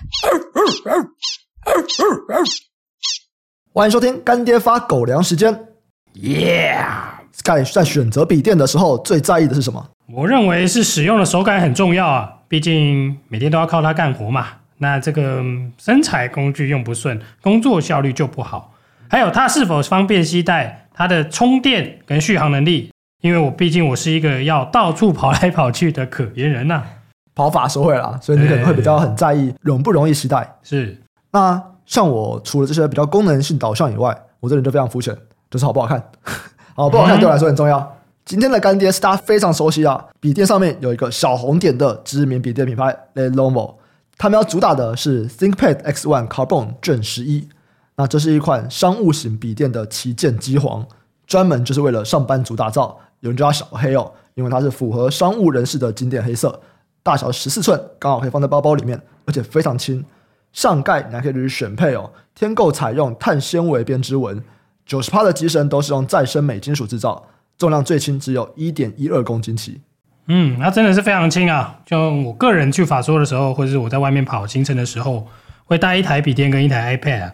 [3.72, 5.66] 欢迎收听干爹发狗粮时间。
[6.14, 9.90] Yeah，Sky 在选择笔电的时候最在意的是什么？
[10.12, 14.46] 我认为是使用的手感很重要啊，毕竟每天都要靠它干活嘛。
[14.78, 15.42] 那这个
[15.78, 18.74] 生财工具用不顺，工作效率就不好。
[19.08, 22.90] 还有它是否方便携带，它的充电跟续航能力。
[23.22, 26.86] 因为我毕竟我是一个要到处跑来跑去的可怜人呐、啊，
[27.34, 30.58] 跑法收回啦，所以你可能会比较很在意容不容易携带。
[30.62, 30.96] 是，
[31.30, 35.16] 那像我除了这些比较功能性导向以外，我这人就非常肤浅，
[35.50, 36.02] 就是好不好看。
[36.74, 37.78] 好不好看对我来说很重要。
[37.78, 37.88] 嗯、
[38.24, 43.74] 今天的干爹是大家非常熟悉啊，笔电上面有一个小红点的知名笔电品牌 Lenovo，
[44.16, 47.48] 他们要主打的是 ThinkPad X1 Carbon Gen 十一，
[47.96, 50.86] 那这是一款商务型笔电的旗舰机皇，
[51.26, 52.98] 专门就是为了上班族打造。
[53.20, 56.58] 有人叫它小黑哦，因为它是符合商务人士的经典黑色，
[57.02, 60.04] 大小十四寸，刚好可以放在包包里面，而且非常轻。
[60.52, 64.42] 上盖你还可以去选配哦，天购采用碳纤维编织纹，
[64.84, 67.24] 九十帕的机身都是用再生镁金属制造，
[67.56, 69.80] 重量最轻只有一点一二公斤起。
[70.26, 71.80] 嗯，那真的是非常轻啊！
[71.86, 75.26] 就我个人去法说的时候，或者是我在外面跑行程的时候，
[75.64, 77.32] 会带一台笔电跟一台 iPad。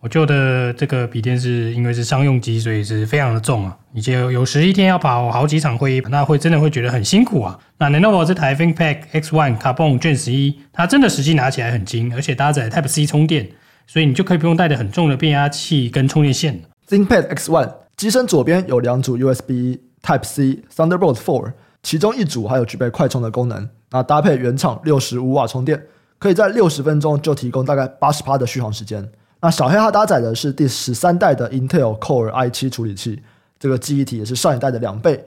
[0.00, 3.76] 我旧的这个笔电是因为是商用机，所以是非常的重啊。
[3.92, 7.58] 你就有时一天要跑好几场会议，那会真的会觉得很辛苦啊。
[7.78, 13.48] 那 Lenovo 这台 ThinkPad X1 Carbon Gen 11，它真的实际拿起来很轻，而且搭载 Type C 充电，
[13.86, 16.62] 所以你就可以不用带着很重的变压器跟充电线。
[16.88, 21.52] ThinkPad X1 机身左边有两组 USB Type C Thunderbolt 4，
[21.82, 25.82] 其中一组还有具备快充的功能，那搭配原厂六十五瓦充电，
[26.18, 29.08] 可以在六十分钟就提供大概八十趴的续航时间。
[29.40, 33.22] 那小黑它搭载的是第十三代的 Intel Core i7 处理器，
[33.58, 35.24] 这个记忆体也是上一代的两倍，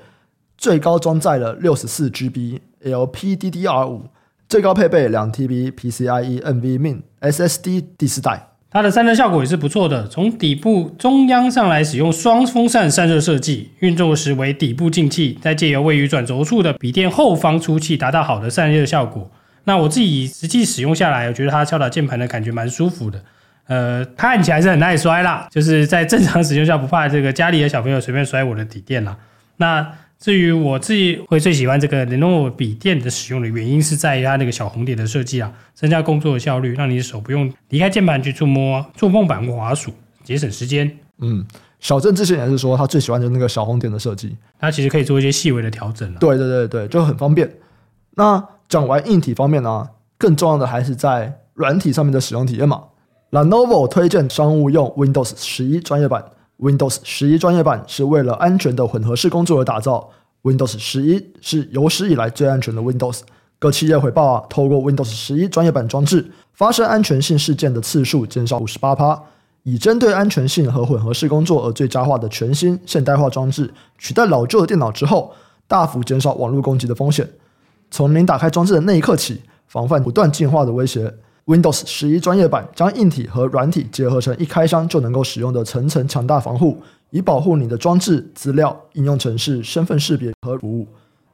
[0.57, 4.02] 最高装载了六十四 GB LPDDR5，
[4.47, 8.47] 最高配备两 TB PCIe NVMe SSD 第四代。
[8.71, 19.31] 它的散热效果也是不错的，从底部中央上来使用双风扇散热设计，运作时为底部进气，再借由位于转轴处的笔电后方出气，达到好的散热效果。
[19.64, 23.23] 那我自己实际使用下来，我觉得它敲打键盘的感觉蛮舒服的。
[23.69, 29.15] 呃，看起来是很耐摔啦，就是在正常使用下不怕这个家里的小朋友随便摔我的底垫啦。
[29.57, 29.87] 那
[30.17, 39.93] 至于我自己会最喜欢这个 Lenovo 笔电的使用的原因，是在于它那个小红点的设计啊，增加工作的效率，让你的手不用离开键盘去触摸触碰板或滑鼠，
[40.23, 40.91] 节省时间。
[41.19, 41.45] 嗯，
[41.79, 46.11] 小郑之前也是说他最喜欢的那个小红点的设计，它其实可以做一些细微的调整。
[46.15, 47.47] 对对对对，就很方便。
[48.15, 49.87] 那讲完硬体方面呢、啊，
[50.17, 52.81] 更重要的还是在软体上面的使用体验嘛。
[53.31, 56.23] Lenovo 推荐商务用 Windows 十一专业版。
[56.59, 60.09] Windows 十一专业版是为了安全的混合式工作而打造。
[60.41, 63.19] Windows 十一是有史以来最安全的 Windows。
[63.59, 69.21] 各企业回报啊，透过 Windows 十一专业版装置发生安全性事件的次数减少五十八趴。
[69.63, 75.31] 以针对安全性和混合式工作而最佳化的全新现代化装置，取代老旧的电脑之后，
[75.67, 77.29] 大幅减少网络攻击的风险。
[77.91, 81.13] 从您打开装置的那一刻起，防范不断进化的威胁。
[81.49, 86.77] Windows 十一专业版将硬体和软体结合成一开箱就能够使用的层层强大防护，
[87.10, 90.88] 以保护你的装置、资料、应用程式、身份识别和服务。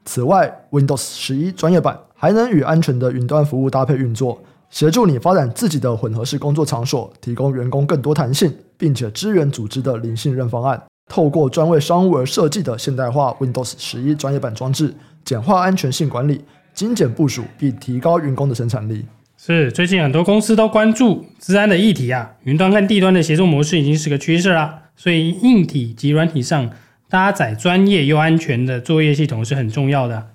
[0.06, 10.82] 此外，Windows 十一专业版还能与安全的云端服务搭配运作，协助你发展自己的混合式工作场所，提供员工更多弹性，并且支援组织的零信任方案。
[11.12, 14.94] 透过专为商务而设计的现代化 Windows 十一专业版装置，
[15.26, 19.06] 简化安全性管理，精简部署，并提高员工的生产力。
[19.48, 24.86] 是，最近很多公司都关注治安的议题啊，云端跟地端的协作模式已经是个趋势啦。
[24.96, 26.72] 所以硬体及软体上
[27.12, 30.30] 搭载专业又安全的作业系统是很重要的。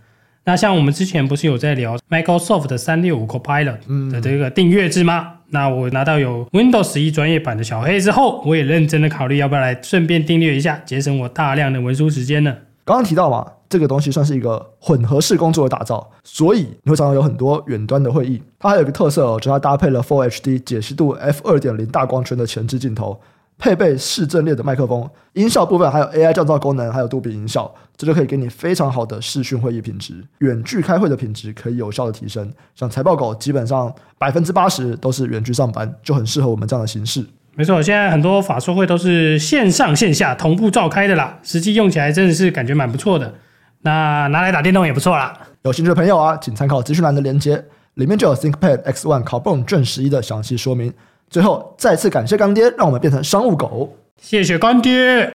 [0.44, 5.26] 那像我们之前不是有在聊 Microsoft 的三六五 Copilot 的这个订阅制吗？
[5.26, 12.58] 嗯、那我拿到有 Windows 十一专业版的小黑之后，我也认真的考虑要不要来顺便订阅一下，节省我大量的文书时间呢。
[12.84, 13.44] 刚刚提到嘛。
[13.70, 18.42] 这个东西算是一个混合式工作的打造，所以你会常常有很多远端的会议。
[18.58, 23.20] 它还有一个特色哦，就是它搭配了 Full HD 解析度 f 二点零大光圈的前置镜头，
[23.56, 30.14] 配备视阵列的麦克风，音效部分还有 AI 降噪功能，还有杜比音效，这就可以给你非常好的视讯会议品质。
[30.38, 32.52] 远距开会的品质可以有效的提升。
[32.74, 37.24] 像财报狗基本上百分之八十都是远距上班，就很适合我们这样的形式。
[37.54, 43.32] 没错，现在很多法说会都是线上线下同步召开的啦，实际用起来真的是感觉蛮不错的。
[43.82, 45.38] 那拿来打电动也不错啦。
[45.62, 50.92] 有兴趣的朋友啊，请参考资讯栏的链接，里面就有 ThinkPad X1 Carbon Gen 11的详细说明。
[51.30, 53.96] 最后，再次感谢干爹，让我们变成商务狗。
[54.20, 55.32] 谢谢干爹。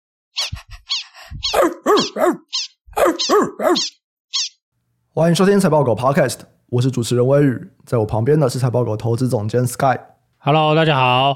[5.13, 6.39] 欢迎收听财报狗 Podcast。
[6.67, 9.97] 我是主持人威宇，在我旁边的是财报狗投资总监 Sky。
[10.37, 11.35] Hello，大家好。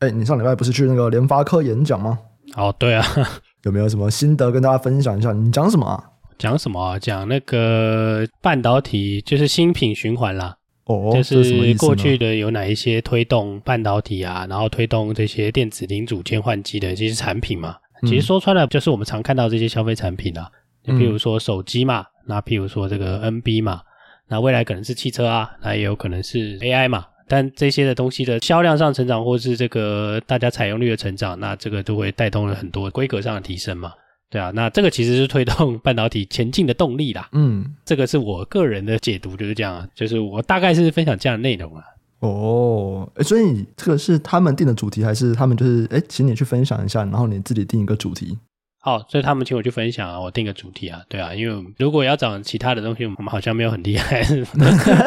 [0.00, 2.18] 哎，你上礼拜不是去那个联发科演讲吗？
[2.56, 3.04] 哦，对啊。
[3.62, 5.30] 有没有什么心得跟大家分享一下？
[5.32, 6.02] 你讲什么啊？
[6.38, 6.98] 讲什么啊？
[6.98, 10.56] 讲那个半导体，就是新品循环啦。
[10.84, 17.76] 哦，就是过去的有哪一些推动半导体啊，然后推动这些电子零组件换机的这些产品嘛？
[18.06, 20.48] 其实说穿了，就是我们常看到这些消费产品啊，
[20.82, 23.82] 就譬如说手机嘛，那譬如说这个 NB 嘛，
[24.28, 27.04] 那未来可能是汽车啊，那也有可能是 AI 嘛。
[27.26, 33.92] 但这些的东西的销量上成长，或是这个大家采用率的成长，那这个都会带动了很多规格上的提升嘛。
[34.30, 37.28] 对啊，那这个其实是推动 半导体前进的动力啦。
[37.32, 41.82] 嗯，这个是我个人的解读，就是这样啊，就是我大概是分享这样的内容啊。
[42.20, 48.36] 哦，诶，所以这个是他们定的主题，还是他们就是诶，请你去分享一下，然后你自己定一个主题？
[48.80, 54.22] 好，所以他们请我去分享啊，我定个主题啊，对啊，因为如果要讲其他的东西，我们好像没有很厉害。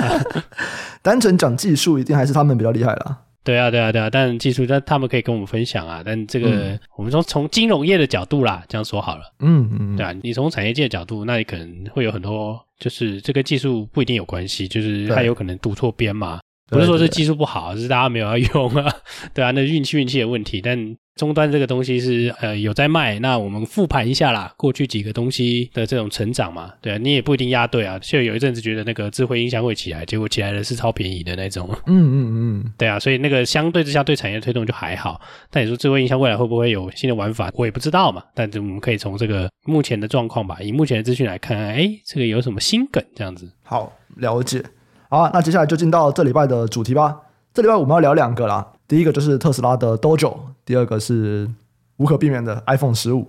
[1.04, 3.20] 单纯讲技术，一定还是他们比较厉害啦。
[3.44, 6.02] 对啊，对啊，对啊，但技术，但他们可以跟我们分享啊。
[6.06, 9.24] 但这个，嗯、我们说从金融业的角度啦，这样说好了。
[9.40, 16.40] 嗯嗯，对啊，你从产业界的角度，那你可能会有很多，就是这个技术不一定有关系，就是它有可能读错边嘛。
[16.70, 18.96] 不是说是技术不好， 是大家没有要用啊，
[19.34, 20.62] 对啊，那运气运气的问题。
[20.62, 20.78] 但
[21.22, 28.00] 终端这个东西是呃有在卖，那我们复盘一下啦，过去几个东西的这种成长嘛，对啊，你也不一定押对啊。
[28.00, 31.70] 就有一阵子觉得那个智慧音箱会起来，结果起来的是超便宜的那种。
[31.86, 35.22] 嗯嗯嗯，对啊，所以那个相对之下对产业推动就还好。
[35.52, 38.24] 但你说智慧音箱未来会不会有新的玩法，我也不知道嘛。
[38.34, 43.48] 但是我们可以从这个目前的状况吧，以目前的资讯来看，哎，这个有什么新梗这样子？
[43.62, 44.64] 好，了解。
[45.08, 47.16] 好，那接下来就进到这礼拜的主题吧。
[47.54, 50.36] 这礼拜我们要聊两个啦，第一个就是特斯拉的 Dojo，
[50.66, 51.50] 第二个是
[51.96, 53.26] 无可避免的 iPhone 十五。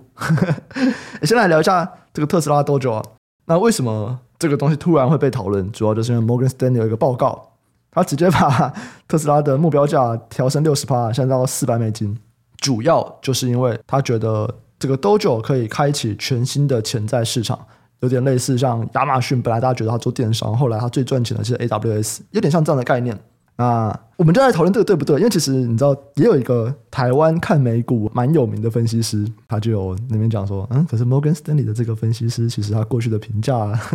[1.23, 3.03] 先来聊一下这个特斯拉 Dojo 啊，
[3.45, 5.71] 那为什么这个东西突然会被讨论？
[5.71, 7.53] 主要就是因为 Morgan Stanley 有一个报告，
[7.91, 8.73] 他直接把
[9.07, 12.19] 特斯拉的目标价调升六十趴，现在到四百美金。
[12.57, 17.57] 主要就是因为他觉得这个 Dojo 可以开启全新的潜在市场。
[18.01, 23.17] 有点类似像亚马逊，本来大家觉得他做电商，后来他最赚钱的是 AWS，有点像这样的概念。
[23.55, 25.17] 那我们就在讨论这个对不对？
[25.17, 33.79] 因为其实你知道，也有一个台湾看美股蛮有名的分析师，他就有那边讲说，嗯，可是 Morgan Stanley 的这个分析师，其实他过去的评价、啊。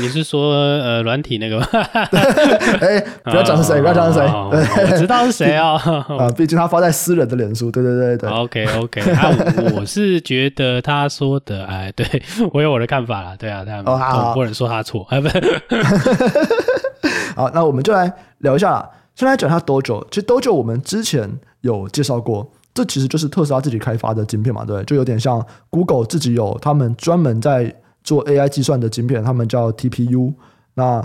[0.00, 1.66] 你是说呃软体那个吗？
[2.80, 5.78] 哎，不要讲是谁，不要讲是谁，对，我知道是谁哦。
[6.18, 8.30] 啊，毕竟他发在私人的脸书，对对对对。
[8.30, 9.30] OK OK，啊，
[9.74, 12.06] 我是觉得他说的，哎，对
[12.52, 15.28] 我有我的看法啦，对啊，但我不能说他错，哎，不。
[17.34, 18.90] 好，那我们就来聊一下啦。
[19.14, 27.74] 先来讲一下 Dojo，其实 Dojo 我们之前有介绍过，这其实就是特斯拉自己开发的晶片嘛，对，就有点像 Google 自己有他们专门在。
[28.04, 30.34] 做 AI 计算的晶片，他们叫 TPU。
[30.74, 31.02] 那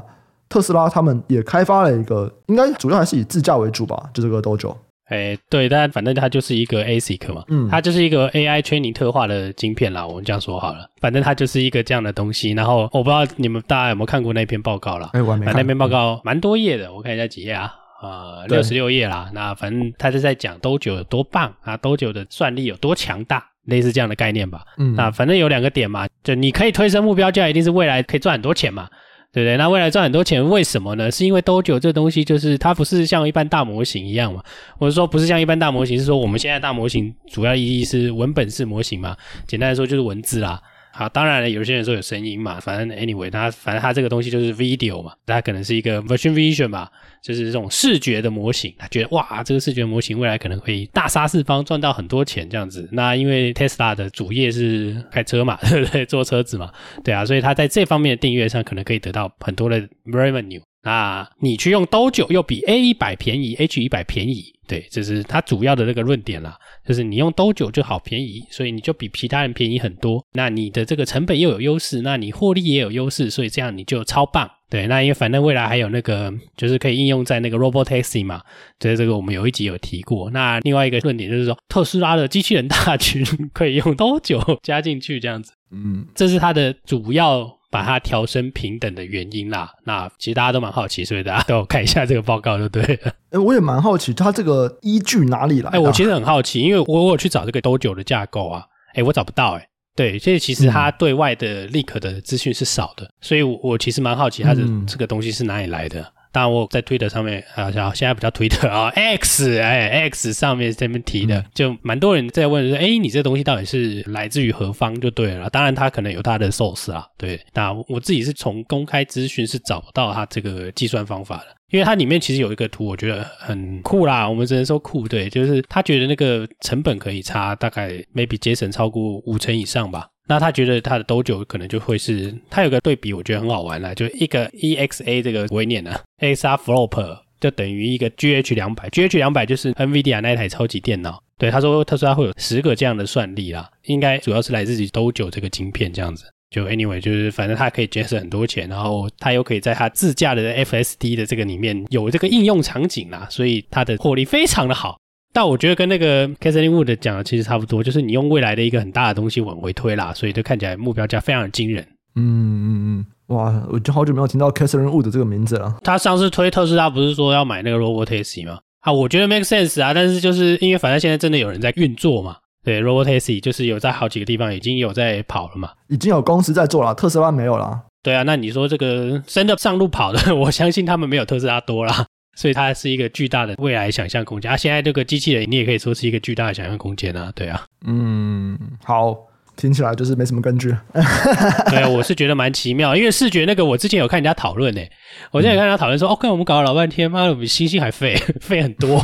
[0.50, 4.76] 特斯拉他们也开发了一个，应该主要还是以自驾为主吧，就这个 Dojo。
[5.10, 10.06] 哎，对，但反正它就是一个 ASIC 嘛，嗯，它就是一个 AI training 特化的晶片啦。
[10.06, 12.52] 我们这样说好了，反正它就是一个这样的东西。
[12.52, 15.10] 然后我不知道你们大家有没有看过那篇报告啦？
[15.14, 15.56] 哎，我还没看。
[15.56, 17.74] 那篇报告蛮多页的，我看一下几页啊？
[18.02, 19.30] 呃，六十六页啦。
[19.34, 23.46] 那反正他是在讲 Dojo 有多棒啊，Dojo 的算力有多强大。
[23.66, 28.90] 类似这样的概念吧，嗯，那反正有两个点嘛，就你可以推升目标价，一定是未来可以赚很多钱嘛，
[29.31, 29.58] 对不对？
[29.58, 31.12] 那未来赚很多钱，为什么呢？
[31.12, 34.44] 是因为 Dojo 这东西就是它不是像一般大模型一样嘛，
[34.78, 39.16] 或者说不是像一般大模型，是说我们现在大模型主要意义是文本式模型嘛，
[39.48, 40.59] 简单来说就是文字啦。
[41.00, 46.92] 啊，当然了，有些人说有声音嘛，反正 anyway，他反正他这个东西就是 video 嘛，他可能是一个 vision vision 吧，
[47.24, 48.74] 就是这种视觉的模型。
[48.78, 52.90] 他觉得哇，这个视觉模型未来可能会大杀四方，赚到很多钱这样子。
[52.92, 56.06] 那因为 Tesla 的主业是开车嘛， 对不对？
[56.06, 56.70] 坐车子嘛，
[57.02, 60.62] 对啊，所以他在这方面的订阅上可能可以得到很多的 revenue。
[60.81, 66.57] 那你去用 Dojo 又比 A 一百便宜，H 一百便宜，对，这是它主要的那个论点啦。
[66.88, 70.26] 就是你用 Dojo 就好便宜，所以你就比其他人便宜很多。
[70.33, 74.50] 那你的这个成本又有优势，那你获利也有优势，所以这样你就超棒。
[74.69, 78.42] 对，那因为反正未来还有那个，就是可以应用在那个 Robotaxi 嘛，
[78.80, 80.30] 所以这个我们有一集有提过。
[80.31, 85.52] 那另外一个论点就是说，特斯拉的机器人大 群可以用 Dojo 加进去，这样子。
[85.71, 87.58] 嗯，这是它的主要。
[87.69, 93.14] 把它调升平等的原因啦，那其实大家都蛮好奇，所以大家 都有看一下这个报告就对了。
[93.31, 95.69] 哎，我也蛮好奇，它这个依据哪里来？
[95.71, 99.68] 哎，我其实很好奇，因为我我有去找这个 Dojo 的架构啊，哎，我找不到哎。
[99.95, 106.02] 对，所以其实它对外的 leak 的资讯是少的，嗯、所以我，我其实蛮好奇它的这个东西是哪里来的。
[106.31, 115.00] 当然我在推特上面啊，像现在不叫推特啊， X 哎 X 上面这边提的，就蛮多人在问说，哎，你这东西到底是来自于何方？
[115.00, 115.50] 就对了。
[115.50, 117.40] 当然它可能有它的 source 啊，对。
[117.54, 124.28] 那我自己是从公开资讯是找不到它这个计算方法的，因为它里面其实有一个图，我觉得很酷啦。
[124.28, 130.07] 我们只能说酷，对，就是他觉得那个成本可以差大概 maybe 节省超过五成以上吧。
[130.30, 141.21] 那他觉得他的 Dojo 可能就会是，他有个对比，我觉得很好玩啦，就一个 EXA 这个不会念啊，Exaflop 就等于一个 GH 两百，GH 两百就是 NVIDIA 那一台超级电脑。
[141.40, 146.26] 对，他说他说他会有十个这样的算力啦，应该主要是来自于 Dojo 这个晶片这样子。
[146.52, 155.00] 就 anyway 就是反正他可以节省很多钱，然后他又可以在他自驾的 FSD 的这个里面有这个应用场景啦，所以他的获利非常的好。
[155.33, 161.86] 但我觉得跟那个 Catherine Wood 讲的其实差不多，就是你用未来的一个很大的东西往回推啦，所以就看起来目标价非常的惊人。
[162.16, 162.66] 嗯嗯
[163.00, 165.78] 嗯，哇，我就好久没有听到 Catherine Wood 这个名字了。
[165.83, 168.59] 他上次推特斯拉不是说要买那个 Robotaxi 吗？
[168.81, 177.83] 啊，我觉得 make sense 啊，但是就是因为反正现在真的有人在运作嘛，对，Robotaxi 就是有在好几个地方已经有在跑了嘛，已经有公司在做了，特斯拉没有啦。
[178.02, 182.06] 对啊，那你说这个真的上路跑的， 我相信他们没有特斯拉多啦。
[182.40, 184.56] 所以它是一个巨大的未来想象空间啊！
[184.56, 187.68] 现在这个机器人，你也可以说是一个巨大的想象空间啊，对啊。
[187.86, 189.29] 嗯，好。
[189.59, 190.73] 听起来就是没什么根据。
[191.69, 194.89] 对，我是觉得蛮奇妙，因为视觉那个我之前有看人家讨论诶，
[195.31, 198.97] 我之前有看人家讨论说，，OK，我们搞了老半天，妈的，比星星还废 废很多。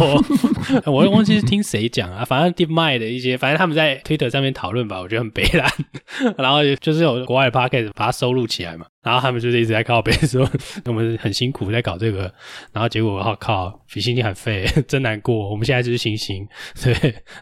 [0.85, 5.69] 我又忘记是听谁讲啊，反正 DeepMind 的一些，反正他们在 Twitter 上面讨论吧，我觉得很悲惨。
[6.39, 10.50] 然后就是有国外的 Podcast 把它收录起来嘛，然后他们就是一直在靠北说
[10.85, 12.31] 我们很辛苦在搞这个，
[12.71, 15.50] 然后结果我靠靠比星星还废，真难过。
[15.50, 16.47] 我们现在就是星星，
[16.81, 16.93] 对，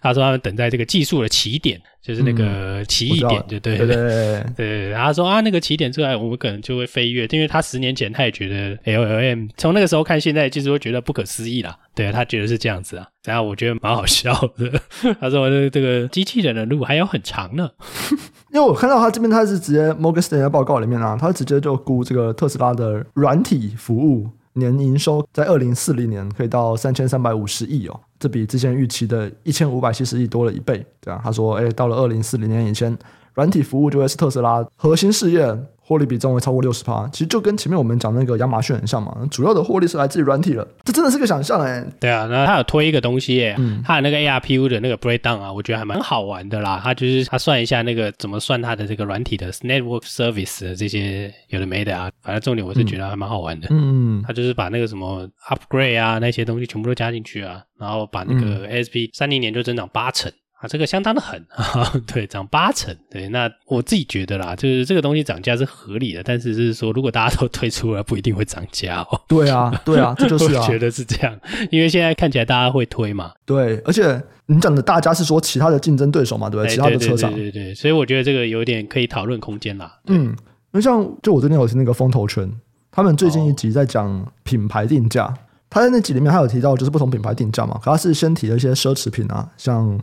[0.01, 1.79] 他说他们等在这个技术的起点。
[2.06, 4.90] 就是那个奇异点，就对对对 对。
[4.90, 11.78] 然后他说啊，那个起点出来，我们可能就会飞跃，因为他十年前他也觉得 LLM，从那个时候看现在，就是会觉得不可思议啦。
[11.96, 13.08] 对，他觉得是这样子啊。
[13.24, 14.82] 然后我觉得蛮好笑的。
[15.22, 17.70] 他说这这个机器人的路还有很长呢。
[18.54, 24.30] 因为我看到他这边，他是直接 Morgan Stanley 报告里面啊，他直接就估这个特斯拉的软体服务。
[24.54, 30.86] 年营收在二零四零年可以到三千三百五十亿哦，这比之前预期的一千五百七十亿多了一倍。
[31.02, 32.98] 对啊他说，哎，到了二零四零年以前，
[33.34, 35.58] 软体服务就会是特斯拉核心事业。
[35.86, 39.13] 获利比重会超过六十趴，其实就跟前面我们讲那个亚马逊很像嘛。
[39.30, 41.88] 主要的获利是来自于软体了，这真的是个想象哎、欸。
[42.00, 46.80] 对啊，那他有推一个东西耶，嗯，他的那个 ARPU 的那个 breakdown 啊，我觉得还蛮好玩的啦。
[46.82, 53.68] 他就是他算一下那个怎么算他的这个软体的 network service 的这些有的没的啊，反正重点我是觉得还蛮好玩的。
[53.70, 60.32] 嗯嗯，他就是把那个什么 upgrade 啊那些东西全部都加进去啊，然后把那个 ASP 三零年就增长八成。
[60.63, 69.22] 啊，这个相当的狠 啊，对，涨八成，对，那我自己觉得啦，就是这个东西涨价是合理的，但是就是说，如果大家都 推出了，不一定会涨价哦。
[69.27, 71.38] 对啊，对啊， 这就是啊，我觉得是这样，
[71.70, 73.34] 因为现在看起来大家会推嘛。
[73.46, 76.74] 对，而且你讲的大家是说其他的竞争对手嘛，对不对？
[76.74, 80.00] 其他的车厂，对对对，所以我觉得这个有点可以讨论空间啦。
[80.08, 80.36] 嗯，因
[80.72, 82.50] 为像就我最近有听那个风投圈，
[82.89, 85.34] 他们最近一集在讲品牌定价，哦、
[85.70, 90.00] 他在那集里面他有提到就是不同品牌定价嘛，可他是先提了一些奢侈品啊，像。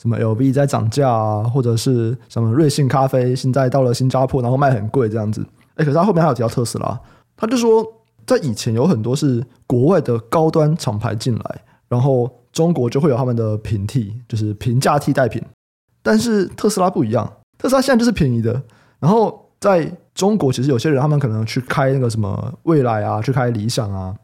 [0.00, 5.44] 什么 LV 在涨价啊，或者是什么瑞幸咖啡现在到了新加坡，然后卖很贵这样子。
[5.74, 6.98] 哎，可是他后面还有提到特斯拉，
[7.36, 7.84] 他就说
[8.26, 15.42] 在以前有很多是国外的高端厂牌进来，然后中国就会有他们的平替，就是平价替代品。
[16.02, 18.62] 但是特斯拉不一样，特斯拉现在就是便宜的。
[19.00, 24.14] 然后在中国，其实有些人他们可能去开那个什么蔚来啊，去开理想啊，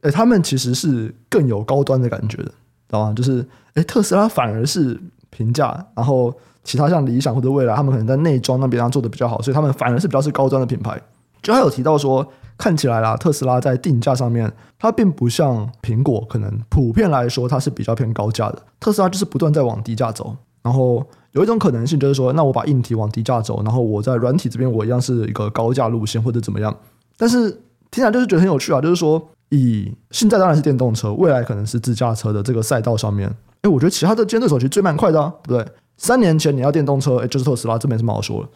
[0.00, 2.52] 哎，他们其实是更有高端的感觉的，知
[2.88, 3.12] 道吗？
[3.14, 4.98] 就是哎，特斯拉反而是。
[5.36, 6.32] 平价，然后
[6.64, 11.00] 其他像理想或者蔚来，他们可能在内装那边上做的比较好，所以他们反而是比较是高端的品牌。
[11.42, 12.26] 就还有提到说，
[12.56, 18.62] 看起来啦，特斯拉在定价上面，它并不像苹果，可能普遍来说它是比较偏高价的。
[18.80, 26.74] 特斯拉就是不断在往低价走，然后有一种可能性就是说，那我把硬体往低价走，然后我在软体这边我一样是一个高价路线或者怎么样。
[27.16, 27.50] 但是
[27.90, 33.32] 听起来就是觉得很有趣啊，就是说以现在当然是电动车，未来可能是自驾车的这个赛道上面。
[33.62, 35.72] 哎，我觉得其他的竞争对手其实最慢快的，啊，对不对？
[35.96, 38.48] 三年前你要电动车，哎，就是特斯拉，这没什么好说的。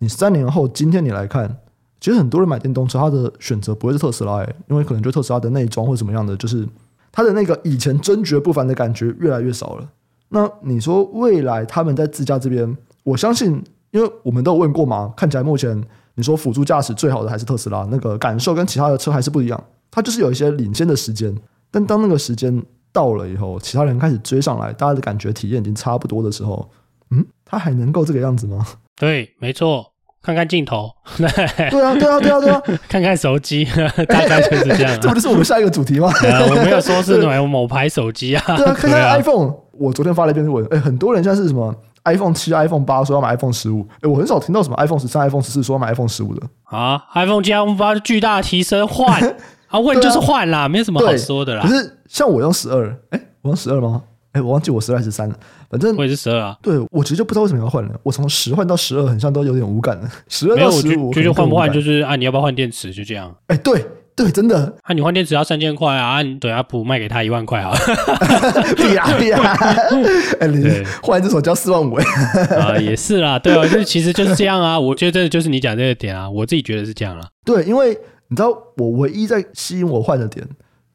[0.00, 1.58] 你三年后，今天你来看，
[2.00, 6.66] 其实很多人买电动车，他的选择不会是特斯拉，哎，因为可能就特斯拉的内装或怎么样的，就是
[7.12, 9.88] 他的那个以前真绝不凡的感觉越来越少了。
[10.30, 15.80] 那你说未来他们在自驾这边，我相信，因为我们都有问过嘛，看起来目前
[16.16, 21.32] 你说辅助驾驶最好的还是特斯拉，那个感受跟其他的车还是不一样，它就是有一些领先的时间，
[21.70, 22.60] 但当那个时间。
[22.92, 26.68] 到了以后，其他人开始追上来，大家的感觉体验已经差不多的时候，
[27.10, 28.66] 嗯，他还能够这个样子吗？
[28.96, 29.92] 对，没错，
[30.22, 31.26] 看看镜头， 对
[31.82, 33.64] 啊，对啊，对啊，对啊， 看看手机，
[34.08, 34.98] 大概就是这样、啊。
[35.00, 36.10] 这不就是我们下一个主题吗？
[36.22, 38.56] 呃、我没有说是某某牌手机啊。
[38.56, 39.54] 对啊，看看 iPhone。
[39.72, 46.46] 我昨天发了一篇文，哎，很多人现在是什么 iPhone 七、iPhone 八说要买 iPhone 十五，哎，我很少听到什么 iPhone 十三、iPhone 十四说要买 iPhone 十五的。
[46.64, 49.36] 啊，iPhone 七、iPhone 八巨大提升换，
[49.70, 51.62] 啊，问就是换啦，没什么好说的啦。
[51.62, 54.02] 可是像我用十二，哎，我用十二吗？
[54.32, 55.34] 哎，我忘记我十二还是十三了。
[55.68, 56.56] 反正我也是十二啊。
[56.62, 57.90] 对，我其实就不知道为什么要换了。
[58.02, 60.08] 我从十换到十二，好像都有点无感了。
[60.28, 62.92] 十二到十五，就就换不换就是啊，你要不要换电池？
[62.92, 63.34] 就这样。
[63.48, 63.84] 哎，对
[64.14, 64.72] 对，真的。
[64.82, 67.72] 啊，你换电池要三千块啊，你等下补卖给他一万块啊。
[68.76, 69.38] 对呀对呀。
[70.38, 73.38] 哎， 你换这手交四万五啊， 也是啦。
[73.38, 74.78] 对啊，就是其实就是这样啊。
[74.78, 77.26] 我觉得这就是你讲这个点啊，我自己觉得是这样啦。
[77.44, 77.98] 对，因为
[78.30, 80.46] 你知道，我唯一在吸引我换的点，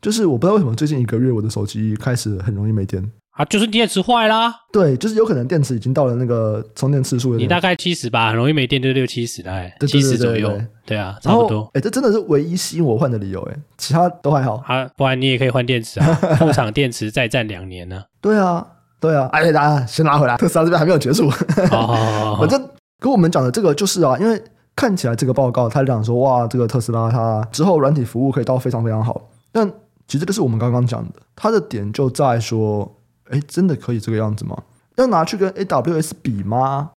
[0.01, 3.11] 就是我不知道为什么最近一个月我的手机开始很容易没电。
[3.31, 4.55] 啊，就是电池坏啦。
[4.71, 7.35] 对，就是有可能电池已经到了那个充电次数。
[7.35, 10.57] 你大概七十吧，很容易没电，就六七十哎，七十左右。
[10.85, 11.69] 对啊，差不多。
[11.73, 14.63] 哎，这真的是唯一吸引我换的理由哎，其他都还好。
[14.65, 18.01] 啊，不然你也可以换电池啊，副厂电池再战两年呢。
[18.21, 18.65] 对啊，
[19.01, 19.27] 对啊。
[19.33, 21.29] 哎，大家先拿回来，特斯拉这边还没有结束。
[21.69, 21.95] 好好
[22.35, 22.69] 好， 反正
[23.01, 24.41] 跟我们讲的这个就是啊，因为
[24.75, 29.71] 看起来这个报告他讲说哇，这个特斯拉它之后软体服务可以到非常非常好，但
[30.07, 32.95] 其实这是我们刚刚讲的，它的点就在说。
[33.31, 34.55] 哎，真的可以这个样子吗？
[34.97, 36.91] 要拿去跟 AWS 比吗？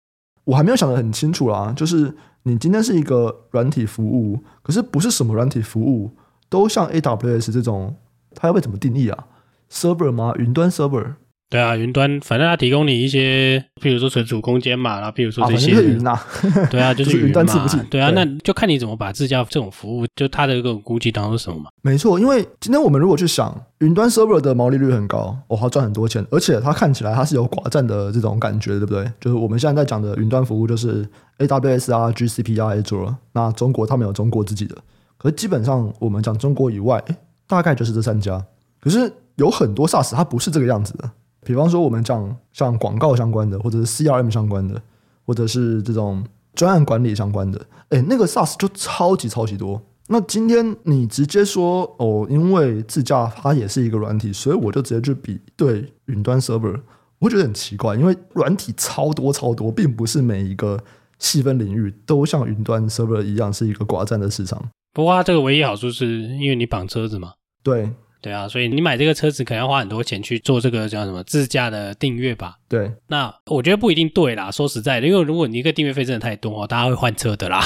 [0.43, 1.71] 我还没有想得很清楚啦。
[1.73, 6.11] 就是你今天是一个软体服务，可是不是什么软体服务
[6.49, 7.95] 都像 AWS 这种，
[8.35, 9.27] 它要被怎么定义啊
[9.71, 10.33] ？Server 吗？
[10.37, 11.13] 云端 Server？
[11.49, 16.21] 对啊，云端反正它提供你一些，譬如说存储空间嘛，然后譬如说这些，啊云啊、
[16.69, 17.77] 对啊，就是云，端伺服器。
[17.89, 21.69] 对啊，对那就看你怎么把自家这种服务，就它的这个估计当做什么嘛。
[21.81, 29.09] 没错，因为今天我们如果去想，云端 server 的毛利率很高，哦，它赚很多钱，而且它看起来它是有寡占的这种感觉，对不对？
[29.21, 33.15] 就是我们现在在讲的云端服务，就是 AWS 啊、GCP 啊、Azure。
[33.31, 34.75] 那中国他们有中国自己的，
[35.17, 37.01] 可是基本上我们讲中国以外，
[37.47, 38.45] 大概就是这三家。
[38.81, 41.09] 可是有很多 SaaS 它不是这个样子的。
[41.47, 44.81] 比方说，我们讲像广告相关的，或者是 CRM 相关的，
[45.25, 46.21] 或者是这种
[46.53, 49.81] 专案管理相关的，哎，那个 SaaS 就超级超级多。
[50.07, 56.81] 那今天你直接说哦，因为自驾它也是一个软体，所以我就直接去比对云端 server，
[57.19, 60.77] 我会觉得很奇怪，因为软体超多超多，并不是每一个
[61.17, 64.61] 细分领域都像云端 server 一样是一个寡占的市场。
[64.91, 67.89] 不过它这个唯一好处是因为你绑车子嘛，对。
[68.21, 72.55] 对啊，所以你买这个车子可能要花很多钱去做这个叫什么自驾的订阅吧？
[72.67, 74.51] 对，那我觉得不一定对啦。
[74.51, 77.61] 说实在的，因为如果你一个订阅费真的太多，大家会换车的啦。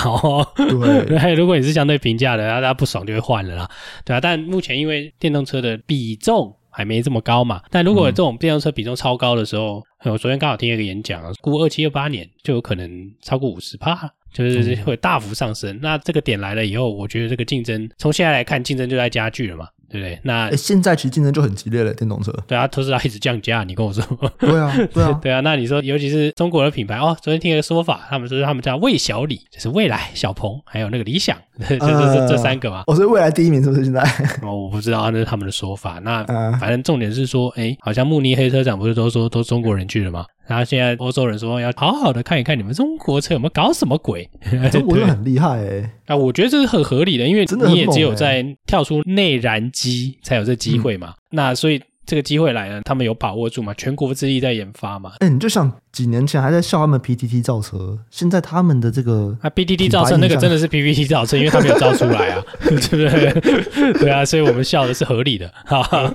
[0.55, 3.69] 对， 对，如果你是相对平价的，大家不爽就会换了啦。
[4.05, 15.75] 对啊，但目前因为电动车的比重还没这么高嘛，但如果这种电动车比重超高的时候，嗯、我昨天刚好听一个演讲，估二七二八年就有可能超过五十趴，就是会大幅上升。
[15.77, 19.67] 嗯、那这个点来了以后，我觉得这个竞争从现在来看，竞争就在加剧了嘛。
[19.91, 20.19] 对不对？
[20.23, 22.31] 那现在其实竞争就很激烈了，电动车。
[22.47, 24.03] 对啊，特斯拉一直降价，你跟我说。
[24.39, 25.41] 对啊，对啊， 对啊。
[25.41, 31.37] 那你说，尤其是中国的品牌哦，昨天听一个说法，他们说他们叫魏小李，就是蔚来、小鹏，还有那个理想，
[31.69, 32.83] 就是这这三个嘛。
[32.87, 34.01] 我、呃、是未来第一名，是不是现在？
[34.43, 35.99] 哦，我不知道，那是他们的说法。
[35.99, 36.23] 那
[36.59, 40.25] 反正重点是说，哎，好像慕尼黑车展不是都说都中国人去了吗？
[40.47, 44.29] 然后现在欧洲人说要好好的看一看你们中国车有没有搞什么鬼，
[44.69, 45.89] 中国人很厉害哎、欸！
[46.07, 51.09] 啊，我觉得这是很合理的，因为你也只有在跳出内燃机才有这机会嘛。
[51.09, 53.73] 嗯、那所以这个机会来了，他们有把握住嘛？
[53.75, 55.13] 全国之力在研发嘛？
[55.19, 63.93] 哎，你就想几年前还在笑他们 PTT 造车，现在他们的这个啊 PTT 造车那个真的是 PPT 造车，因为他没有造出来啊， 对不对？
[63.93, 66.13] 对啊，所以我们笑的是合理的，哈哈。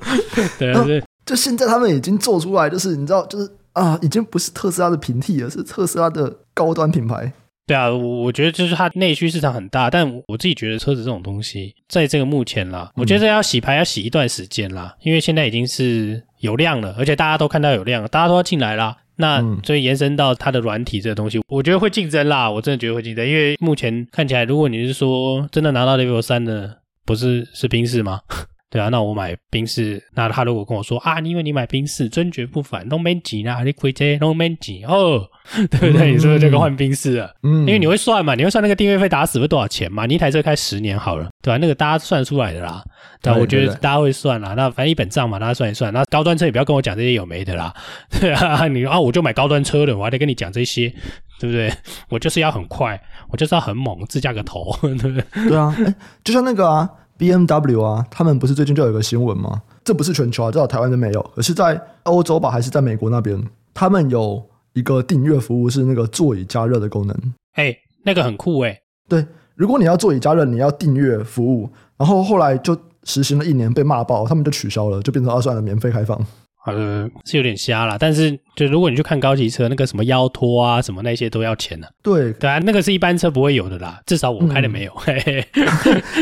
[0.59, 1.03] 对啊，对。
[1.25, 3.51] 就现在他们已经做出来，就是你知道，就是。
[3.77, 7.31] 啊，已经不是特斯拉的平替了，是特斯拉的高端品牌。
[7.67, 18.97] 对啊，我我觉得就是它内需市场很大，但我自己觉得车子这种东西，在这个目前啦，我觉得要洗牌要洗一段时间啦，嗯、因为现在已经是有量了，而且大家都看到有量了，大家都要进来啦。
[19.17, 28.21] 那所以延伸到它的软体这个东西，我觉得会竞争啦，我真的觉得会竞争，因为目前看起来，如果你是说真的拿到 Level 三的，不是是宾士吗？
[28.69, 35.25] 对啊，那我买宾士，那他如果跟我说啊，因为你买宾士，尊爵不凡，都没钱啊，你亏这都没钱哦，
[35.71, 36.11] 对不对？
[36.11, 37.33] 你是不是就可以换宾士了？
[37.45, 40.05] 嗯，因为你会算嘛，你会算那个订阅费打死会多少钱嘛？
[40.07, 41.59] 你一台车开十年好了，对吧、啊？
[41.59, 42.83] 那个大家算出来的啦，
[43.23, 44.55] 对、啊、我觉得大家会算啦。
[44.57, 45.93] 那反正一本账嘛，大家算一算。
[45.93, 47.73] 那高端车也不要跟我讲这些有没的啦，
[48.21, 50.93] 对啊，你啊，我就买高端车的，我还得跟你讲这些，
[51.39, 51.73] 对不对？
[52.09, 53.01] 我就是要很快，
[53.31, 55.49] 我就是要很猛，自驾个头， 对不对？
[55.49, 56.91] 对啊，哎，就像那个啊。
[57.19, 59.63] B M W 啊，他们不是最近就有一个新闻吗？
[59.85, 61.23] 这不是全球啊，至少台湾都没有。
[61.35, 64.43] 可是，在欧洲吧，还是在美国那边，他们有
[64.75, 67.17] 一个订阅服务，是那个座椅加热的功能。
[67.55, 68.83] 哎，那个很酷哎、欸。
[69.09, 76.21] 对，如果你要座椅加热，你要订阅服务，然后后来就实行了一年，被骂爆，他们就取消了，就变成二算了，免费开放。
[76.67, 81.93] 呃，是有点瞎啦，但是就如果你去看高级车，那个什么腰托啊，什么那些都要钱的、啊。
[82.03, 84.93] 对，对啊，那个是一般车不会有的啦，至少我开的没有。
[84.93, 85.49] 嗯、嘿嘿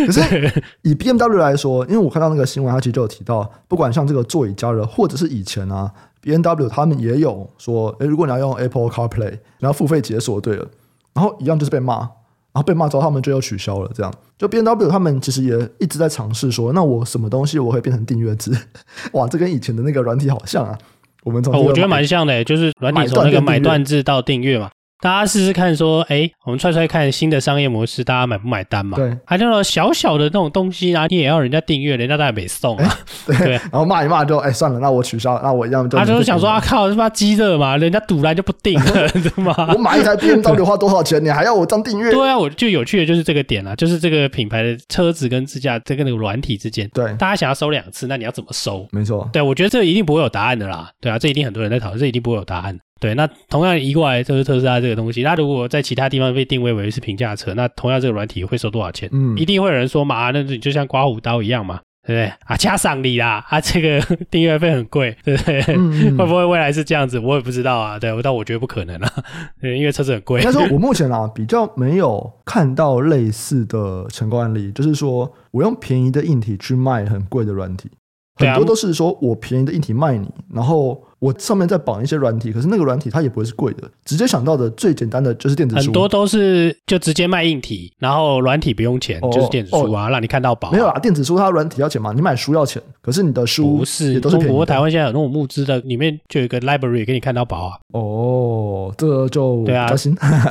[0.06, 5.90] 可是以 BMW 来说，因为我看到那个新闻，它其实就有提到，不管像这个座椅加热，或者是以前啊
[6.22, 10.66] ，BMW 他们也有说，诶，如果你要用 Apple CarPlay，然后付费解锁，对了，
[11.14, 12.10] 然后一样就是被骂。
[12.54, 13.90] 然后被骂之后，他们就又取消了。
[13.94, 18.56] 这样，就 B N W 他们其实也一直在尝试说，那我什么东西我会变成订阅制？
[19.12, 20.78] 哇，这跟以前的那个软体好像啊。
[21.24, 24.70] 我们从、哦、我觉得蛮像的，就是软体从那个买断制到订阅嘛。
[25.00, 28.96] 大家试试看，说，哎，我们踹踹看新的商业模式，大家买不买单嘛？
[28.96, 32.98] 对，还那种小小的那种东西啊，你也要人家订阅，人家当然没送啊。
[33.26, 35.98] 对，对然后骂一骂就，哎，算了，那我取消，那我一样就。
[35.98, 37.76] 他就是想说，啊靠，是不是鸡肋嘛？
[37.76, 39.54] 人家赌来就不订了， 对吗？
[39.74, 41.22] 我买一台 BMW 花多少钱？
[41.22, 42.10] 你还要我当订阅？
[42.10, 48.86] 对啊，我就有趣的就是这个点啊，就是这个品牌的车子跟自驾这个那个软体之间，对，大家想要收两次，那你要怎么收？
[48.90, 50.90] 没错，对，我觉得这一定不会有答案的啦。
[51.00, 52.78] 对啊，这一定很多人在讨论，这一定不会有答案。
[53.00, 55.22] 对，那同样移过来就是特斯拉这个东西。
[55.22, 59.08] 那如果在其他地方被定位为是平价车，那同样这个软体会收多少钱？
[59.12, 62.32] 嗯，一定会有人说嘛，那你就像刮胡刀一样嘛，对不对？
[62.46, 65.60] 啊，加上你啦，啊，这个 订阅费很贵，对不对？
[65.76, 67.18] 嗯嗯 会不会未来是这样子？
[67.18, 67.98] 我也不知道啊。
[67.98, 69.12] 对，但我觉得不可能啊，
[69.60, 70.40] 对，因为车子很贵。
[70.42, 77.90] 但是我目前啊，比较没有看到类似的成功案例，就是说我用便宜的硬体去卖很贵的软体。
[78.36, 83.88] 很多都是说我便宜的硬体卖你，然后我上面再绑一些软体，可是那个软体它也不会是贵的。
[84.04, 90.72] 直接想到的最简单的就是电子书，很多都是就直接卖硬体，然后软体不用钱，哦、就是电子书啊，哦、让你看到宝、啊。
[90.72, 94.20] 没有啊，电子书它软体要钱嘛，你买书要钱，可是你的书不是。
[94.20, 97.78] 不过台湾现在有那种募资的，里面就有一个 library 给你看到宝啊。
[97.92, 99.88] 哦，这个就对啊，